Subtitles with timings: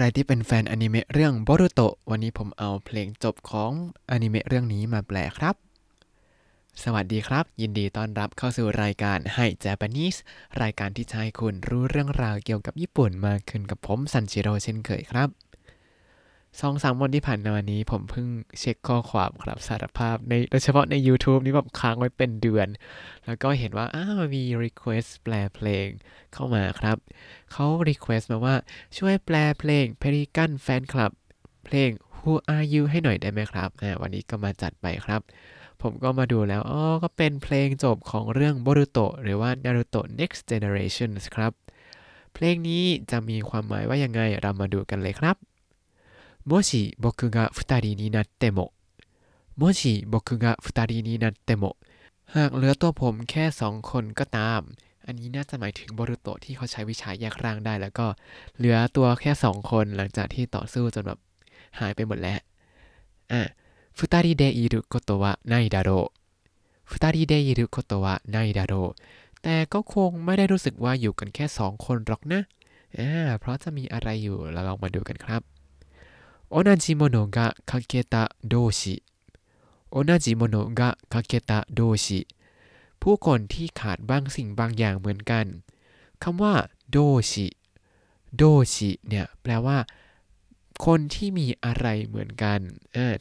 [0.00, 3.72] ใครที่เป็นแฟนอนิเมะเรื่องบรุโตะวันนี้ผมเอาเพลงจบของ
[4.10, 5.54] อนิเมะเรื่องนี้มาแปลครับ
[6.82, 10.16] สวัสดีครับ ยินดีต้อนรับเข้าสู่รายการให้เจแปนิส
[10.62, 15.28] รายการที่จะให้คุณรู้เรื่องราวเกี่ยวกับญี่ปุ่นมากขึ้นกับผมซันชิโร่เช่นเคยครับ
[16.60, 18.28] สองสามวันที่ผ่านมานี้ ผมเพิ่ง
[18.60, 22.68] เช็คข้อความครับสารภาพในโดยเฉพาะใน YouTube นี่แบบค้างไว้เป็นเดือน
[23.26, 25.86] แล้วก็เห็นว่า อ้าวมี request แปลเพลง
[26.32, 26.96] เข้ามาครับ
[27.52, 28.54] เขา request มาว่า
[28.98, 31.12] ช่วยแปลเพลง Pelican Fan Club
[31.64, 33.68] เพลง Who Are You ให้หน่อยได้ไหมครับ
[34.02, 35.20] วันนี้ก็มาจัดไปครับ
[35.82, 41.52] ผมก็มาดูแล้วอ๋อก็เป็นเพลงจบของเรื่อง Boruto หรือว่า Naruto Next Generation ครับ
[42.34, 45.36] เพลงนี้จะมีความหมายว่ายังไงเรามาดูกันเลยครับ
[46.47, 48.73] もし僕が二人になっても
[49.55, 51.77] もし僕が二人になっても
[52.35, 54.61] หากเหลือตัวผมแค่สองคนก็ตาม
[55.05, 58.07] อันนี้น่าจะหมายถึงบรุโตะที่เขาใช้วิชาแยกร่างได้ แล้วก็
[58.57, 61.19] เหลือตัวแค่สองคนหลังจากที่ต่อสู้จนแบบ
[61.79, 62.39] หายไปหมดแล้ว
[63.31, 63.41] อ่ะ
[63.99, 66.23] 二人でいることはないだろう
[66.85, 69.01] 二人でいることはないだろう
[69.43, 72.41] แต่ก็คงไม่ได้รู้สึกว่าอยู่กันแค่สองคนหรอกนะ
[72.97, 73.09] อ่า
[73.39, 75.41] เพราะจะมีอะไรอยู่เราลองมาดูกันครับ
[76.49, 79.03] 同じものがかけた動詞
[79.91, 82.27] 同じものがかけた動詞
[83.01, 85.45] ผู้คนที่ขาดบางสิ่งบางอย่างเหมือนกัน
[86.23, 86.53] คำว่า
[86.91, 86.97] โด
[87.29, 87.47] ชิ
[88.35, 89.77] โดชิเนี่ยแปลว่า
[90.85, 92.59] คนที่มีอะไรเหมือนกัน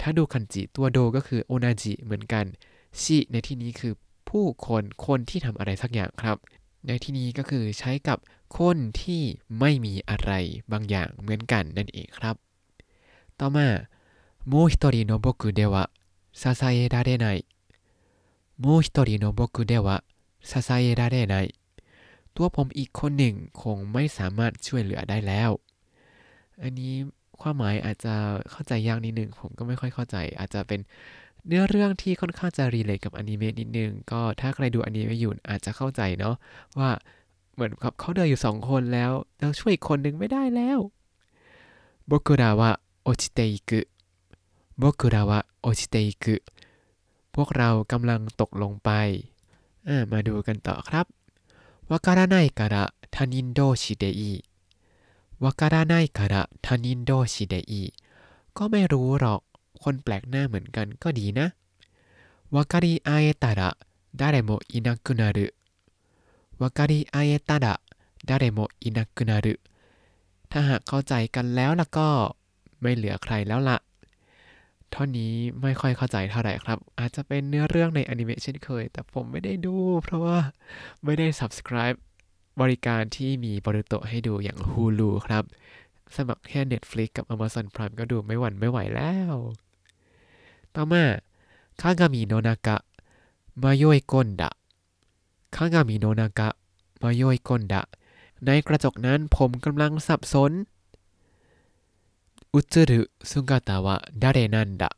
[0.03, 2.45] ถ้าดูคันจิตัวโดก็คือโอนาจิเหมือนกัน
[3.01, 3.93] ชิในที่นี้คือ
[4.29, 6.37] ผู้คนคนที่ทำอะไรสักอย่างครับ
[6.87, 8.19] ในที่นี้ก็คือใช้กับ
[8.59, 9.23] คนที่
[9.61, 10.33] ไม่มีอะไร
[10.73, 12.37] บางอย่างเหมือนกันนั่นเองครับ
[13.41, 13.69] ต่อมา
[14.53, 15.91] もう一人の僕では
[16.33, 17.45] 支えられない
[18.63, 20.03] もう一人の僕では
[20.43, 21.55] 支えられない
[22.35, 25.51] ตัวผมอีกคนหนึ่งคงไม่สามารถช่วยเหลือได้แล้ว
[26.63, 26.95] อันนี้
[27.41, 28.15] ความหมายอาจจะ
[28.51, 30.81] เข้าใจยากนิดนึงผมก็ไม่ค่อยเข้าใจ อาจจะเป็น
[31.47, 36.35] เนื้อเรื่องที่ค่อนข้างจะรีเลทกับอนิเมะนิดนึง ก็ถ้าใครดูอนิเมะอยู่อาจจะเข้าใจเนาะ
[36.79, 36.91] ว่า
[37.55, 39.11] เหมือนกับเขาเดินอยู่สองคนแล้ว
[39.41, 40.79] เราช่วยอีกคนหนึ่งไม่ได้แล้ว
[42.11, 42.63] 僕らは
[43.07, 43.89] 落ちていく
[44.79, 46.43] 僕らは落ちていく
[47.35, 48.91] พวกเรากำลังตกลงไป
[50.13, 51.07] มาดูกันต่อครับ
[51.91, 54.45] わからないから他人同士でいい
[55.41, 57.93] わからないから他人同士でいい
[58.55, 59.41] ก็ไม่รู้หรอก
[59.83, 61.47] คนแปลกหน้าเหมือนกันก็ดีนะ
[62.51, 63.77] わかり合えたら
[64.15, 65.55] 誰もいなくなる
[66.59, 67.81] わかり合えたら
[68.25, 69.61] 誰もいなくなる
[70.51, 72.37] ถ้าหากเข้าใจกันแล้วล่ะก็
[72.82, 73.78] ไม่เหลือใครแล้วละ
[74.94, 80.38] ท่อนนี้ไม่ค่อยเข้าใจเท่าไหร่ครับ อาจจะเป็นเนื้อเรื่องในอนิเมะเช่นเคย แต่ผมไม่ได้ดู เพราะว่า
[81.04, 81.98] ไม่ได้ subscribe
[82.62, 85.44] บริการที่มีบริโตให้ดูอย่าง Hulu ครับ
[86.16, 89.36] สมัครแค่ Netflix กับ Amazon Prime ก็ดูไม่หวั่นไม่ไหวแล้ว
[90.76, 91.04] ต่อมา
[91.82, 92.78] คางามิโนนากะ
[93.64, 94.52] มาโยยกนดะ
[95.56, 96.50] คางามิโนนากะ
[97.04, 97.82] มาโยยกนดะ
[98.46, 100.52] ในกระจกนั้นผมกำลังสับสน
[102.55, 104.97] 映る姿は誰なんだ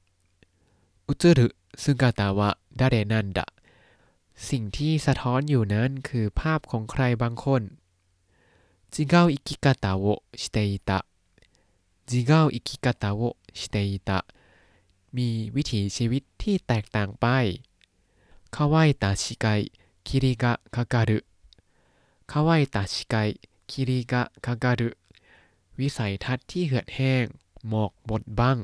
[1.08, 3.52] 映る姿は誰なんだ
[4.34, 7.62] สิ่งที่สะท้อนอยู่นั้นคือภาพของใครบางคน
[8.96, 11.04] 違う生き方をしていた
[12.10, 14.24] 違う生き方をしていた
[15.12, 17.26] มีวิถีชีวิตที่แตกต่างไป
[18.50, 19.72] 乾いた視界
[20.04, 21.24] 霧がかかる
[22.26, 24.98] 乾いた視界霧がかかる
[25.81, 27.23] วิสัยทัศน์ที่เหือดแห้ง
[27.67, 28.57] หมอกบดบ้าง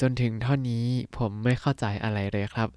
[0.00, 0.86] จนถึงท่อนนี้
[1.16, 2.68] ผมไม่เข้าใจอะไรเลยครับ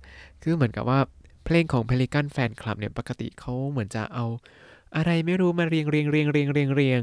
[0.41, 0.99] คือเหมือนกับว่า
[1.43, 4.25] เพลงของ Pelican Fan Club เนี่ยปกติเขาเหมือนจะเอา
[4.95, 7.01] อะไรไม่รู้มาเรียงเรียงเรียงเรียงเรียงเรียง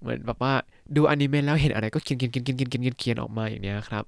[0.00, 0.54] เหมือนแบบว่า
[0.96, 4.04] ดูอนิเมะแล้วเห็นอะไรก็เขียนเขียนเขียนเขียนเขียนเขียนเขียนออกมาอย่างเนี้ยครับ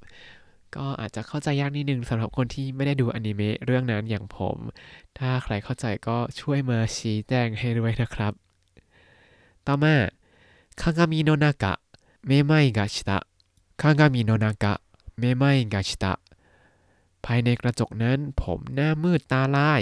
[0.77, 4.57] ก็อาจจะเข้าใจยากนิดนึงสำหรับคนที่ไม่ได้ดูอนิเมะเรื่องนั้นอย่างผม
[5.19, 8.33] ถ้าใครเข้าใจก็ช่วยมาชี้แจงให้ด้วยนะครับ
[9.67, 9.95] ต่อมา
[10.82, 11.74] คางามิโนนากะ
[12.30, 13.26] めまいがした
[13.78, 14.82] 鏡の中
[15.18, 16.20] めまいがした
[17.22, 19.82] ภายในกระจกนั้นผมหน้ามืดตาลาย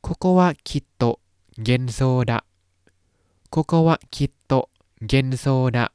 [0.00, 1.18] ここはきっと
[1.56, 2.44] 幻想だ
[3.50, 4.68] ここはきっと
[5.00, 5.92] 幻想だ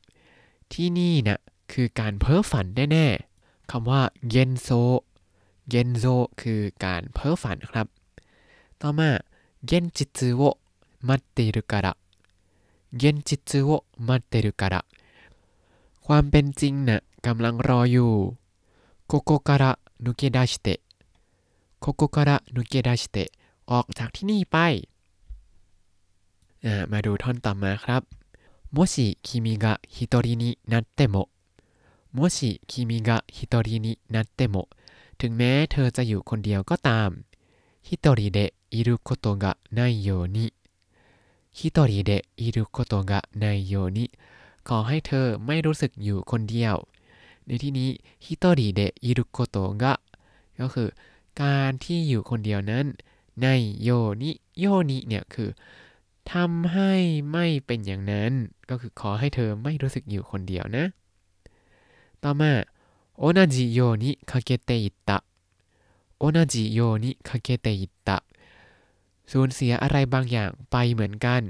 [0.70, 1.40] ที่นี่นะ่ะ
[1.72, 4.68] คือการเพ้อฝันแน่ๆคำว่าเยนโซ
[5.70, 6.06] เยนโซ
[6.42, 7.88] คือการเพ้อฝันครับ
[8.82, 9.10] ต่อมา
[9.62, 10.36] 現実
[12.94, 14.86] を待っているから現実を待ってるから
[16.06, 18.12] ความเป็นจริงนะ่ะกำลังรออยู่
[19.08, 19.72] โกโกการะ
[20.06, 20.80] นุเกดาชิเตะ
[21.82, 23.30] โกโกการะนุเกดาชิเตะ
[23.72, 24.58] ออกจากที่นี่ไป
[26.92, 28.04] มาดูท่อนต่อมาครับ
[28.72, 31.30] もし君が一人になっても
[32.14, 34.70] もし君が一人になっても
[35.18, 37.10] ถึงแม้เธอจะอยู่คนเดียวก็ตาม
[37.88, 40.54] ฮิโตริเดะいることがないように
[41.59, 44.05] ฮิโตริเดะอิรุโกโตะกไนโยนิ
[44.69, 46.75] ขอให้เธอไม่รู้สึกอยู่คนเดียว
[47.47, 47.91] ในที่นี้
[48.25, 49.97] 一人でいること
[50.61, 50.89] ก็คือ
[51.43, 52.87] การที่อยู่คนเดียวนั้น
[53.43, 53.47] な
[53.83, 53.91] いよ
[54.23, 55.51] うに ように เนี่ยคือ
[56.33, 56.93] ทำให้
[57.33, 58.33] ไม่เป็นอย่างนั้น
[58.71, 60.85] ก็คือขอให้เธอไม่รู้สึกอยู่คนเดียวนะ
[62.23, 62.53] ต่อมา
[63.19, 68.17] 同じように欠けていた 同じように欠けていた
[69.33, 71.43] สูญเสียอะไรบางอย่างไปเหมือนกัน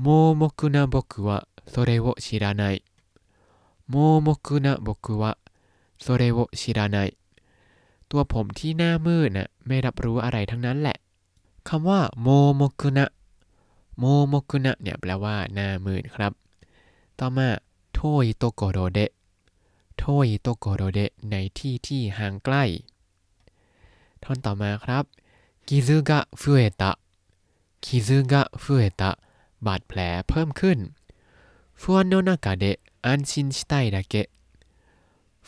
[0.00, 2.62] 盲目な僕はそれを知らな
[3.88, 6.96] い盲目な僕はそれを知らない
[8.10, 10.96] ตัวผมที่หน้ามืดน่ะไม่รับรู้อะไรทั้งนั้นแหละ
[11.68, 16.32] คำว่า盲目な盲目なเนี่ยแปลว่าหน้ามืดครับ
[17.18, 17.48] ต่อมา
[17.92, 19.10] 遠いところで遠
[19.96, 22.64] いところでในที่ที่ห่างไกล
[24.22, 25.04] ท่อนต่อมาครับ
[25.68, 26.92] กิซึกะฟุเอตะ
[27.84, 29.10] กิซึกะฟุเอตะ
[29.66, 29.98] บาดแผล
[30.28, 30.78] เพิ่มขึ้น
[31.80, 32.64] ฟุอันโนนากะเด
[33.06, 34.28] อันชินชิไตดะเกะ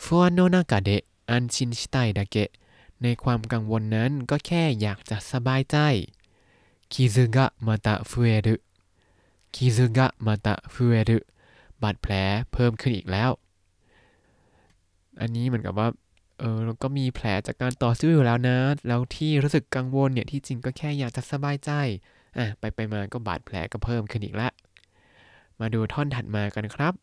[0.03, 0.89] ฟุอันโนนากะเด
[1.29, 2.49] อันชินชิไตดะเกะ
[3.01, 5.77] ในความกังวลนั้นก็แค่อยากจะสบายใจ
[6.91, 8.55] คิซึกะมาตะฟุเอรุ
[9.55, 11.17] คิซึกะมาตะฟุเอรุ
[11.81, 12.13] บาดแผล
[12.51, 13.31] เพิ่มขึ้นอีกแล้ว
[15.19, 15.87] อันนี้เหมือนกับว่า
[16.39, 18.57] เออก็มีแผลจากการต่อสู้อยู่แล้วนะ
[18.87, 21.71] แล้วที่รู้สึกกังวลเนี่ยที่จริงก็แค่อยากจะสบายใจ
[22.37, 24.49] อะไปไปมาก็บาดแผลก็เพิ่มขึ้นอีกละ
[25.59, 26.93] มาดูท่อนถัดมากันครับ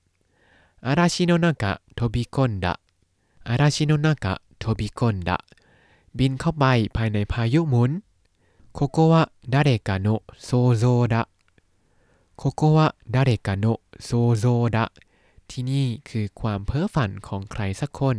[0.87, 5.39] 嵐の中飛び込んだ嵐の中飛び込んだ
[6.19, 6.65] บินเข้าไป
[6.97, 7.91] ภายในพายุหมุน
[8.79, 9.15] ここは
[9.49, 11.15] 誰かの想像だ
[12.37, 14.93] ここは誰かの想像だ
[15.49, 18.17] ที่นี่คือความเพ้อฝันของใครสักคน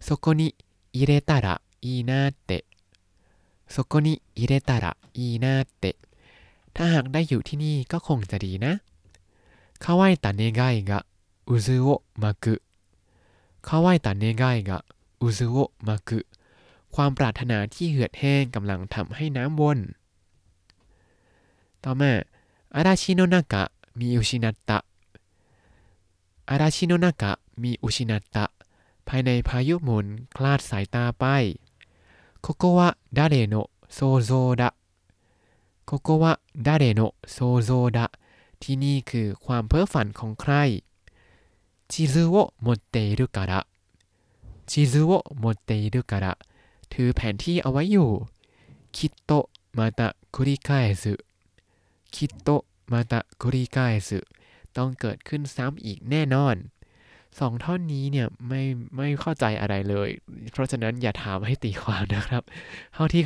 [0.00, 0.54] そこに
[0.92, 2.64] 入れたらいいなって
[3.68, 5.96] そこに入れたらいいなって
[6.74, 8.82] ถ้าหากได้อยู่ที่นี่ก็คงจะดีนะ
[9.78, 11.04] 乾いた願いが
[11.46, 12.62] 渦を巻く
[13.62, 14.84] 乾いた願いが
[15.20, 16.26] 渦を巻く
[16.94, 19.78] ความปรารถนาที่เหือดแห้งกำลังทำให้น้ำวน
[21.84, 22.12] ต่อมา
[22.74, 23.62] อาราชิโนนากะ
[24.00, 24.78] มีอุชินัตตะ
[26.50, 27.32] อาราชิโนนากะ
[27.62, 28.44] มีอุชินัตตะ
[29.08, 30.06] ภายในพายุหมุน
[30.36, 31.24] คลาดสายตาไป
[32.44, 32.80] ここは
[33.12, 34.74] 誰の想像だ
[35.84, 38.10] ここは誰の想像だ
[38.60, 40.54] ที่นี่คือความเพ้อฝันของใคร
[41.88, 43.66] 地図を持っているから
[44.66, 46.38] 地図を持っているから
[46.90, 48.10] ถือแผนที่เอาไว้อยู่
[48.96, 49.32] คิดโต
[49.78, 51.12] มาตะคุริกาเอซึ
[52.14, 52.48] คิดโต
[52.92, 54.18] มาตะคุริกาเอซึ
[54.76, 56.56] ต้องเกิดขึ้นซ้ำอีกแน่นอน
[57.39, 58.63] สองท่อนนี้เนี่ยไม่
[58.97, 60.09] ไม่เข้าใจอะไรเลย
[60.51, 62.43] เพราะฉะนั้นอย่าถามให้ตีความนะครับ
[62.93, 63.23] เท่าที่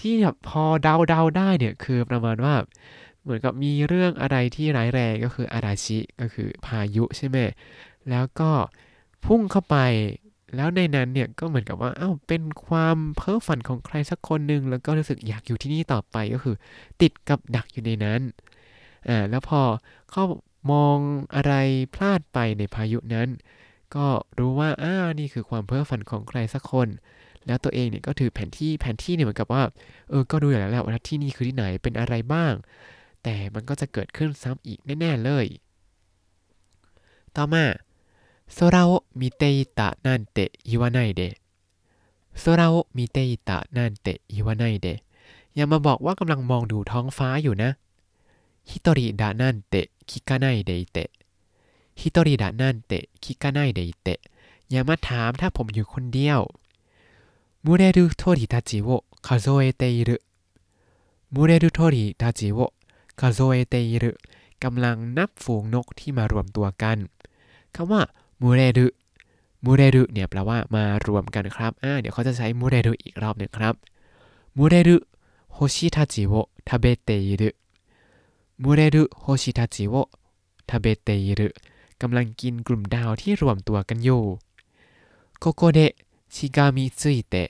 [0.00, 2.54] ที่แบบพอเดาเดาได้เนี่ยคือประมาณว่า
[3.22, 7.38] เหมือนกับมีเรื่องอะไรที่ร้ายแรงก็คืออาราชิก็คือพายุใช่ไหม
[8.10, 8.50] แล้วก็
[9.24, 9.76] พุ่งเข้าไป
[10.56, 16.56] แล้วในนั้นเนี่ยก็เหมือนกับว่าอ้าวเป็นความเพ้อฝันของใครสักคนหนึ่งแล้วก็รู้สึกอยากอยู่ที่นี่ต่อไปก็คือ
[17.02, 18.20] ติดกับดักอยู่ในนั้น
[19.08, 19.60] อ่าแล้วพอ
[20.10, 20.24] เข้า
[20.70, 20.98] มอง
[21.34, 21.52] อะไร
[21.94, 23.28] พลาดไปในพายุนั้น
[23.94, 24.06] ก็
[24.38, 26.88] รู้ว่าอ้านี่คือความเพ้อฝันของใครสักคน
[27.46, 29.62] แล้วตัวเองเนี่ยก็ถือแผนที่แผนที่เนี่ยเหมือนกับว่า
[30.10, 32.52] เออก็ดูอย่างแล้วว่าที่นี่คือที่ไหนเป็นอะไรบ้าง
[33.22, 35.46] แต่มันก็จะเกิดขึ้นซ้ำอีกแน่ ๆ เลย
[37.36, 37.64] ต่อมา
[38.52, 41.22] 空を見ていたなんて言わないで
[42.38, 44.86] 空を見ていたなんて言わないで
[45.54, 47.70] อย่ามาบอกว่ากำลังมองดูท้องฟ้าอยู่นะ
[48.70, 54.20] 一人だなんて聞かないでて一人だなんて聞かないでて
[54.70, 56.40] อย่ามาถามถ้าผมอยู่คนเดียว
[57.64, 58.88] มูเรรุโทริตาจิโว
[59.26, 60.16] คาโซเอเตอิรุ
[61.34, 62.58] มูเรรุโทริตาจิโว
[63.20, 64.12] 数えている
[64.64, 66.98] กำลังนับฝูงนกที่มารวมตัวกัน
[67.74, 68.02] คำว่า
[68.40, 68.86] มูเรรุ
[69.64, 73.74] มูเรรุเนี่ยแปลว่ามารวมกันครับอ่าเดี๋ยวเขาจะใช้มูเรรุอีกรอบหนึ่งครับ
[74.56, 81.48] 群れる星たちを食べている 群れる星たちを食べている
[82.02, 84.22] กำลังกินกลุ่มดาวที่รวมตัวกันอยู่
[85.38, 85.80] ここで
[86.34, 87.48] しがみついて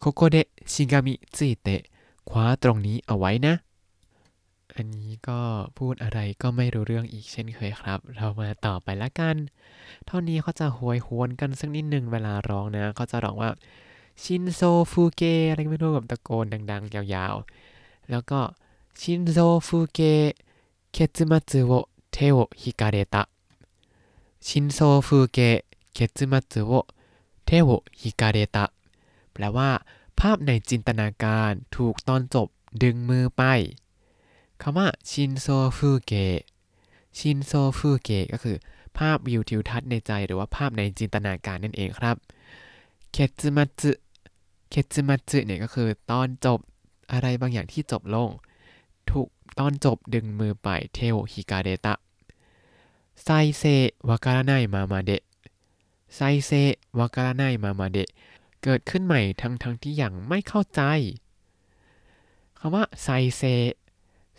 [0.00, 0.36] ここで
[0.72, 1.80] しがみついて
[2.28, 3.54] คว้าตรงนี้เอาไว้นะ
[4.76, 5.40] อันนี้ก็
[5.78, 9.36] พูดอะไรก็ไม่รู้เรื่องอีกเช่นเคยครับ เรามาต่อไปละกัน
[10.06, 13.50] เท่านี้เขาจะโหยหวนกันสักนิดหนึ่งเวลาร้องนะเขาจะร้องว่า
[14.22, 14.60] 心象
[14.92, 18.40] 風景อะไรไม่รู้แบบตะโกนดัง ๆ ยาวๆ แล้วก็
[18.99, 19.37] ชินโซ
[19.67, 20.35] ฟูเกะ
[20.91, 21.71] เคซึมัตสึโอ
[22.15, 23.29] 手を引かれた
[24.39, 26.87] 真相風景結末を
[27.45, 28.71] 手を引かれた
[29.33, 29.85] แปลว่า
[30.19, 32.47] ภาพในจินตนาการถูกตอนจบ
[32.83, 33.43] ดึงมือไป
[34.61, 36.41] คำว่าชินโซฟูเกะ
[37.17, 38.57] ชินโซฟูเกะก็คือ
[38.97, 42.15] ภาพวิวทิวทัศน์ในใจหรือว่าภาพในจินตนาการนั่นเองครับ
[43.11, 43.91] เคจิมัตสึ
[44.69, 46.59] เคจิมัตสึเนี่ยก็คือตอนจบ
[47.11, 48.29] อะไรบางอย่างที่จบลง
[49.10, 49.28] ถูก
[49.58, 51.94] ตอนจบดึงมือไป手を引かれて
[53.22, 53.62] ไซเซ
[54.08, 55.22] วาการาไนมามาเดะ
[56.14, 56.50] ไซเซ
[56.98, 58.10] วาการาไนมามาเดะ
[58.62, 60.80] เกิดขึ้นใหม่ทั้งทั้งที่ยังไม่เข้าใจ
[62.58, 63.42] คำว่าไซเซ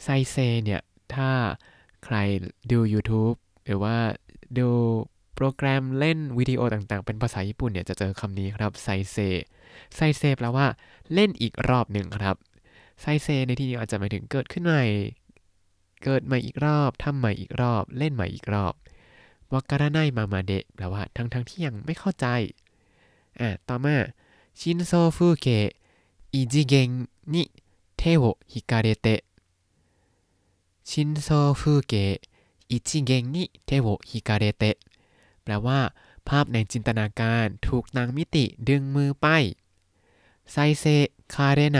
[0.03, 0.82] ไซเซเนี่ย
[1.13, 1.29] ถ้า
[2.03, 2.15] ใคร
[2.72, 3.96] ดู YouTube หรือว่า
[4.58, 4.70] ดู
[5.36, 9.17] โปรแกรมเล่นวิดีโอต่างๆ เป็นภาษาญี่ปุ่นเนี่ย จะเจอคำนี้ครับไซเซ
[9.96, 10.67] ไซเซแปลว่า
[11.13, 12.36] เล่นอีกรอบหนึ่งครับ
[13.02, 14.84] ไซเซในที่นี้อาจจะหมายถึงเกิดขึ้นใหม่
[16.04, 18.74] เกิดใหม่อีกรอบทำใหม่อีกรอบ เล่นใหม่อีกรอบ
[19.52, 22.26] 分からないままでแปลว่าทั้งทั้งที่ยังไม่เข้าใจ
[23.40, 23.96] อะ ต่อมา
[24.60, 29.22] 心象風景異次元に手を引かれて
[30.90, 34.75] 心象風景異次元に手を引かれて
[35.44, 35.80] แปลว่า
[36.28, 39.28] ภาพในจินตนาการถูกต่างมิติดึงมือไป
[40.52, 40.86] ไซเซ
[41.34, 41.80] 帰れな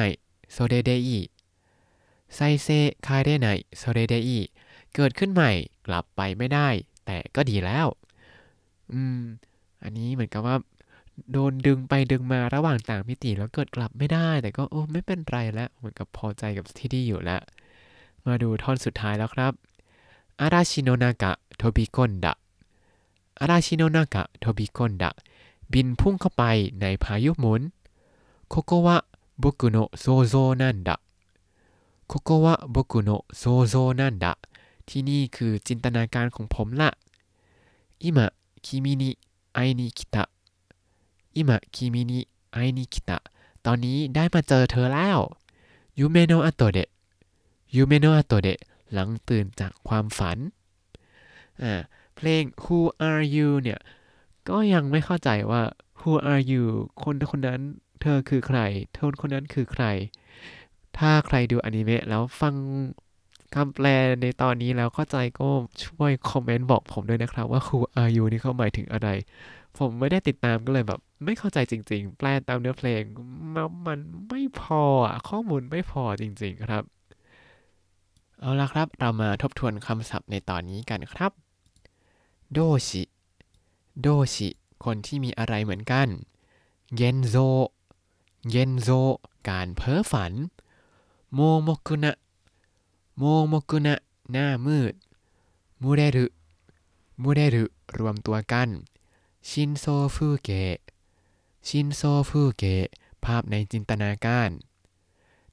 [0.53, 1.19] い それでいい
[2.33, 4.39] 再生帰れないそれでいい
[4.95, 5.51] เกิดขึ้นใหม่
[5.88, 6.67] กลับไปไม่ได้
[7.05, 7.88] แต่ก็ดีแล้ว
[8.91, 9.22] อืม
[9.83, 10.57] อันนี้เหมือนกับว่า
[11.31, 17.41] โดนดึงไปดึงมาระหว่างต่างมิติแล้วเกิดกลับไม่ได้ แต่ก็โอ้ไม่เป็นไรแล้วเหมือนกับพอใจกับที่ดีอยู่แล้ว
[18.25, 19.53] มาดูท่อนสุดท้ายแล้วครับ
[20.39, 25.12] 嵐の中飛び込んだ嵐の中飛び込んだ
[25.74, 26.43] บินพุ่งเข้าไป
[26.81, 27.62] ในพายุหมุน
[28.50, 34.33] ここは 僕の想像なんだここは僕の想像なんだ
[34.89, 36.89] ที่นี่คือจินตนาการของผมละ
[38.01, 38.27] อิมะ
[38.65, 39.09] คิมินิ
[39.53, 40.05] ไอนิคิ
[43.65, 45.19] ตอนนี้ได้มาเจอเธอแล้ว
[46.00, 48.60] 夢の後で夢の後で
[48.91, 50.37] หลังตื่นจากความฝัน
[51.61, 51.73] อ่า
[52.15, 52.77] เพลง Who
[53.09, 53.79] Are You เนี่ย
[54.49, 55.61] ก็ยังไม่เข้าใจว่า
[55.99, 56.63] Who Are You
[57.03, 57.61] คนคนนั้น
[58.03, 58.60] เธอคือใคร
[58.93, 59.86] เธอคนนั้นคือใคร
[60.98, 62.53] ถ้าใครดูอนิเมะแล้วฟัง
[63.55, 63.88] คำแปล
[64.22, 65.50] ในตอนนี้แล้วเข้าใจก็
[65.86, 69.10] ช่วยคอมเมนต์บอกผมด้วยนะครับว่า Who Are You นี่เขาหมายถึงอะไร
[69.77, 73.01] ผมไม่ได้ติดตามก็เลยแบบ ไม่เข้าใจจริง ๆ แปลตามเนื้อเพลง
[73.88, 76.83] มันไม่พออะ ข้อมูลไม่พอจริง ๆ ครับ
[78.39, 81.31] เอาละครับ เรามาทบทวนคำศัพท์ในตอนนี้กันครับ
[82.51, 84.50] 同士 同士
[84.86, 86.07] คนที่มีอะไรเหมือนกัน
[86.95, 87.36] 幻想
[88.50, 88.89] 幻想
[89.50, 90.33] การเพ้อฝัน
[91.33, 93.95] 盲目な 盲目な
[94.31, 94.93] หน้ามืด
[95.81, 96.25] มูเรรุ
[97.21, 97.65] มูเรรุ
[98.00, 98.69] รวมตัวกัน
[99.50, 102.88] 心象風景 心象風景
[103.25, 104.50] ภาพในจินตนาการ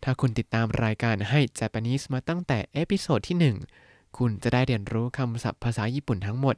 [0.02, 6.56] ถ้าคุณติดตามรายการให้ Japanese มาตั้งแต่ episode ที่ 1 คุณจะได้เรียนรู้คำศัพท์ภาษาญี่ปุ่นทั้งหมด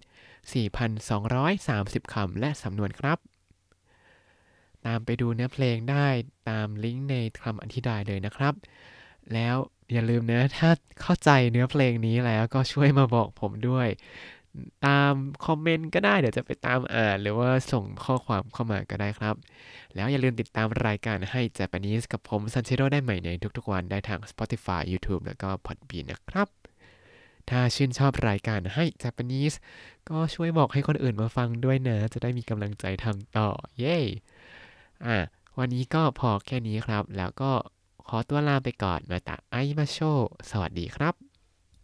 [0.85, 3.19] 4,230 คำและสำนวนครับ
[4.87, 6.07] ตามไปดูเนื้อเพลงได้
[6.49, 8.55] ตามลิงก์ในคำอธิบายเลยนะครับ
[9.35, 9.57] แล้ว
[9.93, 10.71] อย่าลืมนะถ้า
[11.01, 13.89] เข้าใจเนื้อเพลงนี้แล้วก็ช่วยมาบอกผมด้วย
[14.87, 15.13] ตาม
[15.45, 19.37] คอมเมนต์ก็ได้เดี๋ยวจะไปตามอ่านหรือว่าส่งข้อความเข้ามาก็ได้ครับ
[19.95, 26.49] แล้วอย่าลืมติดตามรายการให้ Japanese กับผมซันเชโรได้ใหม่ในทุกๆวันได้ทาง Spotify YouTube แล้วก็ Podbean นะครับ
[27.51, 29.57] ถ้าชื่นชอบรายการให้ Japanese
[30.09, 33.49] ก็ช่วยบอกให้คนอื่นมาฟังด้วยนะ จะได้มีกำลังใจทำต่อ
[33.79, 33.99] เย้
[35.07, 35.19] อะ
[35.59, 37.53] วันนี้ก็พอแค่นี้ครับ แล้วก็
[38.09, 39.99] ขอตัวลาไปก่อนมาตาไอมาโช
[40.51, 41.32] สวัสดีครับ